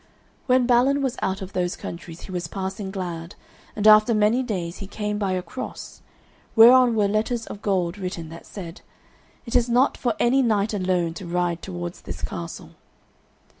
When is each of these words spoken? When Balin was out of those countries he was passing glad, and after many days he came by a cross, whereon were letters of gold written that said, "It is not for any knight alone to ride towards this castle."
When 0.47 0.65
Balin 0.65 1.03
was 1.03 1.15
out 1.21 1.43
of 1.43 1.53
those 1.53 1.75
countries 1.75 2.21
he 2.21 2.31
was 2.31 2.47
passing 2.47 2.89
glad, 2.89 3.35
and 3.75 3.85
after 3.85 4.15
many 4.15 4.41
days 4.41 4.77
he 4.77 4.87
came 4.87 5.19
by 5.19 5.33
a 5.33 5.43
cross, 5.43 6.01
whereon 6.55 6.95
were 6.95 7.07
letters 7.07 7.45
of 7.45 7.61
gold 7.61 7.99
written 7.99 8.29
that 8.29 8.47
said, 8.47 8.81
"It 9.45 9.55
is 9.55 9.69
not 9.69 9.97
for 9.97 10.15
any 10.19 10.41
knight 10.41 10.73
alone 10.73 11.13
to 11.21 11.27
ride 11.27 11.61
towards 11.61 12.01
this 12.01 12.23
castle." 12.23 12.71